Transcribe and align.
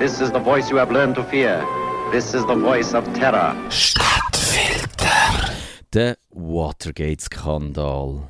This 0.00 0.20
is 0.20 0.32
the 0.32 0.40
voice 0.40 0.70
you 0.70 0.76
have 0.78 0.92
learned 0.92 1.14
to 1.14 1.22
fear. 1.22 1.64
This 2.10 2.34
is 2.34 2.44
the 2.46 2.56
voice 2.56 2.94
of 2.94 3.04
terror. 3.14 3.54
Stadtfilter. 3.70 5.54
Der 5.92 6.16
Watergate-Skandal. 6.30 8.28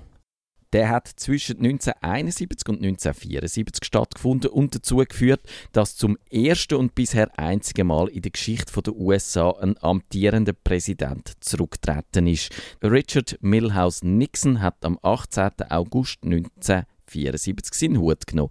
Der 0.75 0.91
hat 0.91 1.09
zwischen 1.09 1.57
1971 1.65 2.69
und 2.69 2.83
1974 2.83 3.83
stattgefunden 3.83 4.51
und 4.51 4.75
dazu 4.75 4.99
geführt, 4.99 5.41
dass 5.73 5.97
zum 5.97 6.19
ersten 6.31 6.75
und 6.75 6.95
bisher 6.95 7.31
einzigen 7.39 7.87
Mal 7.87 8.09
in 8.09 8.21
der 8.21 8.33
Geschichte 8.33 8.83
der 8.83 8.95
USA 8.95 9.51
ein 9.53 9.83
amtierender 9.83 10.53
Präsident 10.53 11.33
zurückgetreten 11.41 12.27
ist. 12.27 12.53
Richard 12.83 13.39
Milhouse 13.41 14.03
Nixon 14.03 14.61
hat 14.61 14.85
am 14.85 14.99
18. 15.03 15.51
August 15.71 16.19
1974 16.25 17.73
seinen 17.73 18.01
Hut 18.01 18.27
genommen. 18.27 18.51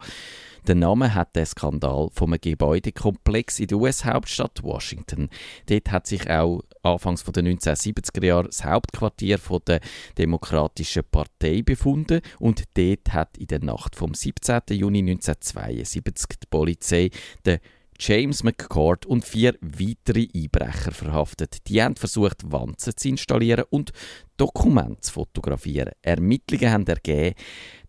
Der 0.65 0.75
Name 0.75 1.13
hat 1.13 1.35
der 1.35 1.45
Skandal 1.45 2.07
vom 2.13 2.33
Gebäudekomplex 2.39 3.59
in 3.59 3.67
der 3.67 3.79
US-Hauptstadt 3.79 4.63
Washington. 4.63 5.29
Dort 5.65 5.91
hat 5.91 6.07
sich 6.07 6.29
auch 6.29 6.61
anfangs 6.83 7.25
der 7.25 7.43
1970er 7.43 8.25
Jahre 8.25 8.45
das 8.45 8.63
Hauptquartier 8.63 9.39
der 9.67 9.81
Demokratischen 10.17 11.03
Partei 11.11 11.63
befunden 11.63 12.21
und 12.39 12.63
dort 12.75 13.11
hat 13.11 13.37
in 13.37 13.47
der 13.47 13.59
Nacht 13.59 13.97
vom 13.97 14.13
17. 14.13 14.61
Juni 14.69 14.99
1972 14.99 16.39
die 16.39 16.47
Polizei 16.49 17.09
den 17.45 17.59
James 17.99 18.43
McCord 18.43 19.05
und 19.05 19.23
vier 19.23 19.55
weitere 19.61 20.27
Einbrecher 20.35 20.91
verhaftet. 20.91 21.67
Die 21.67 21.81
haben 21.81 21.95
versucht, 21.95 22.51
Wanzen 22.51 22.93
zu 22.97 23.09
installieren 23.09 23.65
und 23.69 23.91
Dokumente 24.37 25.01
zu 25.01 25.13
fotografieren. 25.13 25.93
Ermittlungen 26.01 26.71
haben 26.71 26.87
ergeben, 26.87 27.35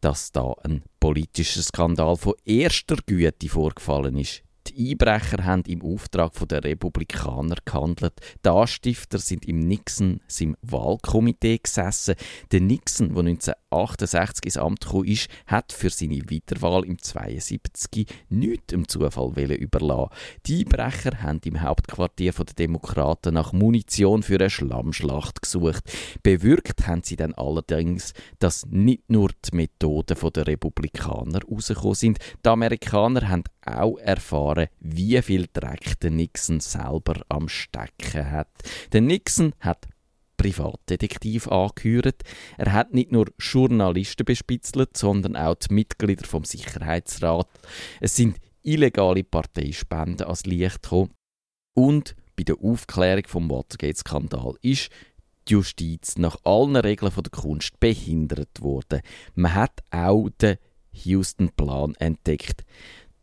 dass 0.00 0.30
da 0.30 0.52
ein 0.62 0.82
politischer 1.00 1.62
Skandal 1.62 2.16
von 2.16 2.34
erster 2.44 2.96
Güte 3.06 3.48
vorgefallen 3.48 4.18
ist. 4.18 4.43
Die 4.76 4.90
Einbrecher 4.90 5.44
haben 5.44 5.62
im 5.68 5.82
Auftrag 5.82 6.32
der 6.48 6.64
Republikaner 6.64 7.56
gehandelt. 7.64 8.14
Die 8.44 8.48
Anstifter 8.48 9.18
sind 9.18 9.46
im 9.46 9.60
Nixon 9.60 10.20
im 10.40 10.56
Wahlkomitee 10.62 11.58
gesessen. 11.58 12.16
Der 12.50 12.60
Nixon, 12.60 13.14
der 13.14 13.24
1968 13.24 14.44
ins 14.44 14.56
Amt 14.56 14.80
gekommen 14.80 15.04
ist, 15.04 15.28
hat 15.46 15.72
für 15.72 15.90
seine 15.90 16.28
Wiederwahl 16.28 16.84
im 16.84 17.00
72 17.00 18.06
nichts 18.30 18.66
dem 18.66 18.88
Zufall 18.88 19.32
überlassen. 19.38 20.10
Die 20.46 20.64
Einbrecher 20.64 21.22
haben 21.22 21.40
im 21.44 21.60
Hauptquartier 21.60 22.32
der 22.32 22.44
Demokraten 22.46 23.34
nach 23.34 23.52
Munition 23.52 24.24
für 24.24 24.40
eine 24.40 24.50
Schlammschlacht 24.50 25.42
gesucht. 25.42 25.84
Bewirkt 26.24 26.88
haben 26.88 27.02
sie 27.04 27.16
dann 27.16 27.34
allerdings, 27.34 28.12
dass 28.40 28.66
nicht 28.66 29.08
nur 29.08 29.30
die 29.44 29.56
Methoden 29.56 30.16
der 30.32 30.46
Republikaner 30.48 31.40
rausgekommen 31.48 31.94
sind. 31.94 32.18
Die 32.44 32.48
Amerikaner 32.48 33.28
haben 33.28 33.44
auch 33.66 33.98
erfahren, 33.98 34.68
wie 34.80 35.20
viel 35.22 35.46
Dreck 35.52 35.98
der 36.00 36.10
Nixon 36.10 36.60
selber 36.60 37.22
am 37.28 37.48
Stecken 37.48 38.30
hat. 38.30 38.50
Der 38.92 39.00
Nixon 39.00 39.54
hat 39.60 39.86
Privatdetektiv 40.36 41.48
angehört. 41.48 42.22
Er 42.58 42.72
hat 42.72 42.92
nicht 42.92 43.12
nur 43.12 43.26
Journalisten 43.38 44.24
bespitzelt, 44.24 44.96
sondern 44.96 45.36
auch 45.36 45.54
die 45.54 45.72
Mitglieder 45.72 46.26
vom 46.26 46.44
Sicherheitsrat. 46.44 47.48
Es 48.00 48.16
sind 48.16 48.38
illegale 48.62 49.24
Parteispenden 49.24 50.26
ans 50.26 50.44
Licht 50.44 50.82
gekommen. 50.82 51.14
Und 51.74 52.16
bei 52.36 52.42
der 52.42 52.56
Aufklärung 52.60 53.24
vom 53.26 53.50
Watergate-Skandal 53.50 54.54
ist 54.62 54.90
die 55.48 55.52
Justiz 55.52 56.16
nach 56.16 56.36
allen 56.44 56.76
Regeln 56.76 57.12
der 57.14 57.30
Kunst 57.30 57.78
behindert 57.78 58.60
worden. 58.60 59.02
Man 59.34 59.54
hat 59.54 59.84
auch 59.90 60.30
den 60.40 60.56
Houston-Plan 60.92 61.94
entdeckt. 61.96 62.64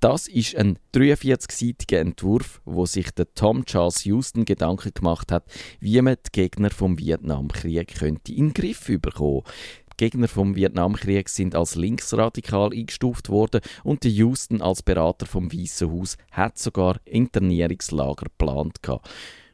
Das 0.01 0.27
ist 0.27 0.55
ein 0.55 0.79
43-seitiger 0.95 1.99
Entwurf, 1.99 2.59
wo 2.65 2.87
sich 2.87 3.11
der 3.11 3.31
Tom 3.35 3.65
Charles 3.65 4.03
Houston 4.05 4.45
Gedanken 4.45 4.95
gemacht 4.95 5.31
hat, 5.31 5.45
wie 5.79 6.01
man 6.01 6.15
die 6.25 6.31
Gegner 6.31 6.71
vom 6.71 6.97
Vietnamkrieg 6.97 7.99
könnte 7.99 8.33
in 8.33 8.47
den 8.47 8.53
Griff 8.55 8.87
bekommen. 8.87 9.43
Die 9.91 9.97
Gegner 9.97 10.27
vom 10.27 10.55
Vietnamkrieg 10.55 11.29
sind 11.29 11.53
als 11.53 11.75
linksradikal 11.75 12.71
eingestuft 12.73 13.29
worden 13.29 13.61
und 13.83 14.03
der 14.03 14.09
Houston 14.09 14.63
als 14.63 14.81
Berater 14.81 15.27
vom 15.27 15.53
Weißen 15.53 15.91
Haus 15.91 16.17
hat 16.31 16.57
sogar 16.57 16.99
Internierungslager 17.05 18.25
geplant. 18.25 18.79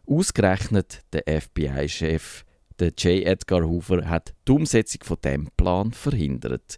Ausgerechnet 0.06 1.02
der 1.12 1.42
FBI-Chef 1.42 2.46
der 2.80 2.94
J. 2.98 3.26
Edgar 3.26 3.64
Hoover 3.64 4.08
hat 4.08 4.34
die 4.48 4.54
Umsetzung 4.54 5.04
von 5.04 5.18
dem 5.26 5.50
Plan 5.58 5.92
verhindert. 5.92 6.78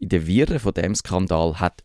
In 0.00 0.08
der 0.08 0.26
Wirre 0.26 0.58
von 0.58 0.74
dem 0.74 0.96
Skandal 0.96 1.60
hat 1.60 1.84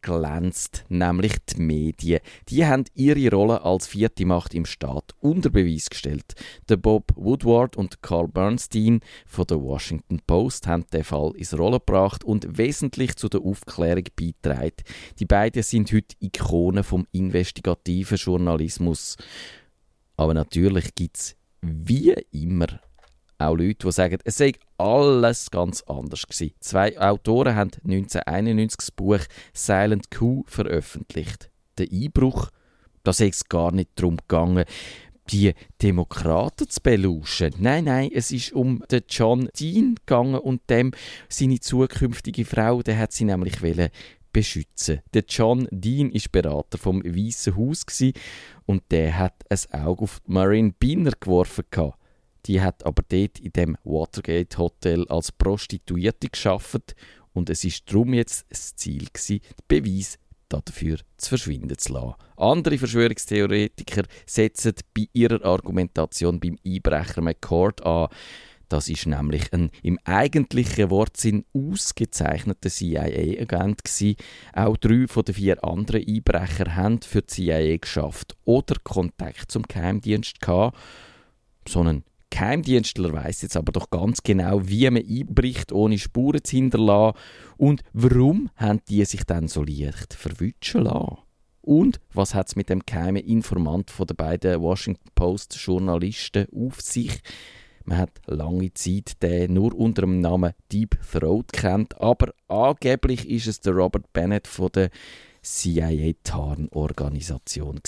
glänzt, 0.00 0.84
nämlich 0.88 1.34
die 1.50 1.60
Medien. 1.60 2.20
Die 2.48 2.66
haben 2.66 2.84
ihre 2.94 3.30
Rolle 3.34 3.62
als 3.62 3.86
vierte 3.86 4.24
Macht 4.24 4.54
im 4.54 4.66
Staat 4.66 5.14
unter 5.20 5.50
Beweis 5.50 5.90
gestellt. 5.90 6.34
Der 6.68 6.76
Bob 6.76 7.12
Woodward 7.16 7.76
und 7.76 8.02
Carl 8.02 8.28
Bernstein 8.28 9.00
von 9.26 9.46
der 9.46 9.60
Washington 9.60 10.20
Post 10.26 10.66
haben 10.66 10.86
den 10.92 11.04
Fall 11.04 11.32
ins 11.36 11.56
Rollen 11.56 11.80
gebracht 11.84 12.24
und 12.24 12.58
wesentlich 12.58 13.16
zu 13.16 13.28
der 13.28 13.42
Aufklärung 13.42 14.04
beitragen. 14.16 14.82
Die 15.18 15.26
beiden 15.26 15.62
sind 15.62 15.92
heute 15.92 16.16
Ikonen 16.20 16.84
vom 16.84 17.06
investigativen 17.12 18.16
Journalismus. 18.16 19.16
Aber 20.16 20.34
natürlich 20.34 20.94
gibt 20.94 21.16
es 21.16 21.36
wie 21.60 22.14
immer 22.30 22.66
auch 23.48 23.56
Leute, 23.56 23.86
die 23.86 23.92
sagen, 23.92 24.18
es 24.24 24.38
sei 24.38 24.52
alles 24.78 25.50
ganz 25.50 25.82
anders 25.82 26.26
gewesen. 26.26 26.54
Zwei 26.60 26.98
Autoren 26.98 27.54
haben 27.54 27.70
1991 27.84 28.76
das 28.76 28.90
Buch 28.90 29.20
Silent 29.52 30.10
Coup 30.10 30.48
veröffentlicht. 30.48 31.50
Der 31.78 31.88
Einbruch, 31.90 32.50
da 33.02 33.12
sei 33.12 33.28
es 33.28 33.48
gar 33.48 33.72
nicht 33.72 33.90
darum 33.96 34.16
gegangen, 34.16 34.64
die 35.30 35.54
Demokraten 35.80 36.68
zu 36.68 36.80
beluschen. 36.80 37.54
Nein, 37.58 37.84
nein, 37.84 38.10
es 38.12 38.30
ist 38.30 38.52
um 38.52 38.82
den 38.90 39.02
John 39.08 39.48
Dean 39.58 39.94
gegangen 39.94 40.34
und 40.40 40.68
dem 40.68 40.92
seine 41.28 41.60
zukünftige 41.60 42.44
Frau, 42.44 42.82
der 42.82 42.98
hat 42.98 43.12
sie 43.12 43.24
nämlich 43.24 43.62
wollen 43.62 43.90
beschützen. 44.32 45.00
Der 45.14 45.24
John 45.28 45.68
Dean 45.70 46.10
ist 46.10 46.32
Berater 46.32 46.78
vom 46.78 47.04
Weißen 47.04 47.56
Haus 47.56 47.84
und 48.66 48.82
der 48.90 49.18
hat 49.18 49.34
ein 49.48 49.80
Auge 49.80 50.02
auf 50.02 50.20
Marine 50.26 50.72
Binner 50.78 51.12
geworfen 51.18 51.64
gehabt. 51.70 51.98
Die 52.46 52.60
hat 52.60 52.84
aber 52.84 53.02
dort 53.08 53.38
in 53.38 53.52
dem 53.52 53.76
Watergate 53.84 54.58
Hotel 54.58 55.06
als 55.08 55.32
Prostituierte 55.32 56.28
geschafft 56.28 56.94
und 57.32 57.50
es 57.50 57.64
ist 57.64 57.90
darum 57.90 58.14
jetzt 58.14 58.46
das 58.50 58.74
Ziel 58.76 59.06
gewesen, 59.12 59.40
den 59.70 59.82
Beweis 59.84 60.18
dafür 60.48 60.98
zu 61.16 61.30
verschwinden 61.30 61.78
zu 61.78 61.94
lassen. 61.94 62.14
Andere 62.36 62.78
Verschwörungstheoretiker 62.78 64.02
setzen 64.26 64.74
bei 64.94 65.08
ihrer 65.12 65.44
Argumentation 65.44 66.40
beim 66.40 66.58
Einbrecher 66.66 67.22
McCord 67.22 67.84
an. 67.86 68.08
Das 68.68 68.88
ist 68.88 69.06
nämlich 69.06 69.52
ein 69.52 69.70
im 69.82 69.98
eigentlichen 70.04 70.88
Wortsinn 70.88 71.44
ausgezeichneter 71.52 72.70
CIA-Agent 72.70 73.82
Auch 74.54 74.76
drei 74.78 75.06
von 75.06 75.24
den 75.24 75.34
vier 75.34 75.62
anderen 75.62 76.06
Einbrecher 76.06 76.74
haben 76.74 77.02
für 77.02 77.20
die 77.20 77.26
CIA 77.26 77.76
geschafft 77.76 78.34
oder 78.44 78.76
Kontakt 78.82 79.52
zum 79.52 79.64
Geheimdienst 79.64 80.40
gehabt. 80.40 80.78
So 81.68 81.80
einen 81.80 82.02
Geheimdienstler 82.32 83.12
weiß 83.12 83.42
jetzt 83.42 83.58
aber 83.58 83.72
doch 83.72 83.90
ganz 83.90 84.22
genau, 84.22 84.66
wie 84.66 84.88
man 84.88 85.04
einbricht, 85.06 85.70
ohne 85.70 85.98
Spuren 85.98 86.42
zu 86.42 86.56
hinterlassen. 86.56 87.18
Und 87.58 87.82
warum 87.92 88.48
haben 88.56 88.80
die 88.88 89.04
sich 89.04 89.24
dann 89.24 89.48
so 89.48 89.62
leicht 89.62 90.14
verwutschen 90.14 90.84
lassen? 90.84 91.18
Und 91.60 92.00
was 92.14 92.34
hat 92.34 92.48
es 92.48 92.56
mit 92.56 92.70
dem 92.70 92.86
geheimen 92.86 93.22
Informant 93.22 93.90
von 93.90 94.06
den 94.06 94.16
beiden 94.16 94.62
Washington 94.62 95.10
Post 95.14 95.56
Journalisten 95.56 96.46
auf 96.56 96.80
sich? 96.80 97.20
Man 97.84 97.98
hat 97.98 98.22
lange 98.26 98.72
Zeit 98.72 99.22
den 99.22 99.52
nur 99.52 99.74
unter 99.74 100.00
dem 100.02 100.20
Namen 100.20 100.54
Deep 100.72 100.98
Throat 101.12 101.52
kennt, 101.52 102.00
aber 102.00 102.32
angeblich 102.48 103.28
ist 103.28 103.46
es 103.46 103.60
der 103.60 103.74
Robert 103.74 104.10
Bennett 104.14 104.46
von 104.46 104.70
der 104.72 104.88
CIA-Tarnorganisation 105.42 107.80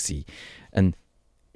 Ein 0.71 0.95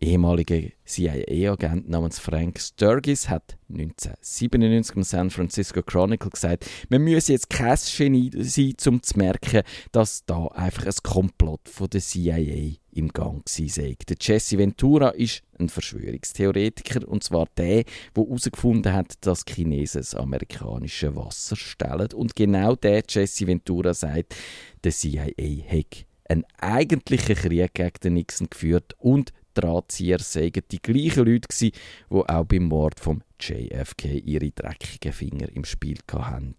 ehemaliger 0.01 0.61
CIA-Agent 0.85 1.89
namens 1.89 2.19
Frank 2.19 2.59
Sturgis 2.59 3.29
hat 3.29 3.57
1997 3.69 4.95
im 4.95 5.03
San 5.03 5.29
Francisco 5.29 5.81
Chronicle 5.83 6.29
gesagt, 6.29 6.65
man 6.89 7.03
müsse 7.03 7.33
jetzt 7.33 7.49
kein 7.49 7.77
Genie 7.97 8.31
sein, 8.35 8.73
um 8.87 9.03
zu 9.03 9.17
merken, 9.17 9.61
dass 9.91 10.25
da 10.25 10.47
einfach 10.47 10.85
ein 10.85 10.93
Komplott 11.03 11.69
von 11.69 11.89
der 11.89 12.01
CIA 12.01 12.77
im 12.91 13.09
Gang 13.09 13.47
sei. 13.47 13.95
Der 14.07 14.17
Jesse 14.19 14.57
Ventura 14.57 15.09
ist 15.09 15.43
ein 15.59 15.69
Verschwörungstheoretiker 15.69 17.07
und 17.07 17.23
zwar 17.23 17.47
der, 17.57 17.83
der 18.15 18.23
herausgefunden 18.23 18.93
hat, 18.93 19.13
dass 19.21 19.45
Chinesen 19.45 20.01
das 20.01 20.15
amerikanische 20.15 21.15
Wasser 21.15 21.55
stellen. 21.55 22.11
Und 22.13 22.35
genau 22.35 22.75
der 22.75 23.03
Jesse 23.07 23.47
Ventura 23.47 23.93
sagt, 23.93 24.35
der 24.83 24.91
CIA 24.91 25.27
hat 25.67 26.05
einen 26.29 26.45
eigentlichen 26.59 27.35
Krieg 27.35 27.73
gegen 27.73 27.99
den 28.03 28.13
Nixon 28.13 28.49
geführt 28.49 28.95
und 28.99 29.33
Drahtzieher 29.53 30.19
seien 30.19 30.61
die 30.71 30.81
gleichen 30.81 31.25
Leute 31.25 31.47
gewesen, 31.47 31.71
die 32.09 32.13
auch 32.13 32.45
beim 32.45 32.63
Mord 32.63 32.99
von 32.99 33.23
JFK 33.39 34.05
ihre 34.05 34.51
dreckigen 34.51 35.13
Finger 35.13 35.49
im 35.49 35.65
Spiel 35.65 35.99
hatten. 36.11 36.55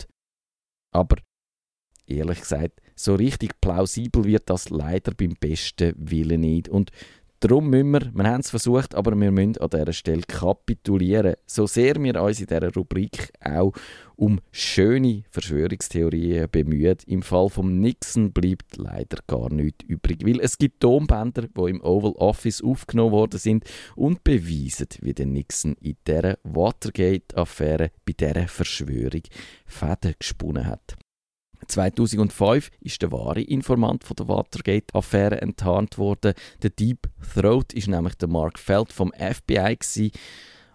Aber 0.92 1.16
ehrlich 2.06 2.40
gesagt, 2.40 2.81
so 2.96 3.14
richtig 3.14 3.60
plausibel 3.60 4.25
wird 4.25 4.50
das 4.50 4.70
leider 4.70 5.12
beim 5.14 5.34
besten 5.38 5.94
Willen 5.96 6.40
nicht. 6.40 6.69
Und 6.69 6.90
Darum 7.42 7.70
müssen 7.70 7.92
wir, 7.92 8.12
wir 8.12 8.25
haben 8.25 8.40
es 8.40 8.50
versucht, 8.50 8.94
aber 8.94 9.19
wir 9.19 9.31
müssen 9.31 9.56
an 9.56 9.70
dieser 9.70 9.94
Stelle 9.94 10.20
kapitulieren. 10.28 11.37
So 11.46 11.66
sehr 11.66 11.94
wir 11.96 12.22
uns 12.22 12.38
in 12.38 12.46
dieser 12.46 12.70
Rubrik 12.75 13.32
auch 13.42 13.72
um 14.16 14.40
schöne 14.52 15.22
Verschwörungstheorien 15.31 16.50
bemühen, 16.50 16.98
im 17.06 17.22
Fall 17.22 17.48
von 17.48 17.81
Nixon 17.81 18.32
bleibt 18.32 18.76
leider 18.76 19.16
gar 19.26 19.50
nichts 19.50 19.84
übrig. 19.84 20.19
Weil 20.26 20.40
es 20.40 20.58
gibt 20.58 20.81
Tonbänder, 20.81 21.48
die 21.48 21.70
im 21.70 21.81
Oval 21.81 22.12
Office 22.16 22.62
aufgenommen 22.62 23.12
worden 23.12 23.40
sind 23.40 23.64
und 23.96 24.22
beweisen, 24.22 24.88
wie 25.00 25.14
der 25.14 25.25
Nixon 25.25 25.76
in 25.81 25.96
dieser 26.06 26.37
Watergate-Affäre 26.44 27.90
bei 28.04 28.12
dieser 28.12 28.48
Verschwörung 28.48 29.22
Fäden 29.64 30.14
gesponnen 30.19 30.66
hat. 30.66 30.98
2005 31.67 32.71
ist 32.81 33.03
der 33.03 33.12
wahre 33.12 33.43
Informant 33.43 34.05
von 34.05 34.17
der 34.17 34.29
Watergate-Affäre 34.29 35.41
enttarnt 35.41 35.99
worden. 35.99 36.35
Der 36.62 36.71
Deep 36.71 37.09
Throat 37.35 37.73
ist 37.73 37.89
nämlich 37.89 38.15
der 38.15 38.29
Mark 38.29 38.59
Feld 38.59 38.93
vom 38.93 39.12
FBI 39.12 39.77
gewesen. 39.77 40.11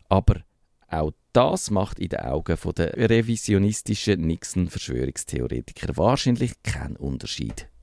Aber 0.10 0.42
auch 0.88 1.12
das 1.34 1.70
macht 1.70 2.00
in 2.00 2.10
den 2.10 2.22
Augen 2.22 2.58
der 2.78 3.10
revisionistischen 3.10 4.22
Nixon-Verschwörungstheoretiker 4.22 5.98
wahrscheinlich 5.98 6.62
keinen 6.64 6.96
Unterschied. 6.96 7.68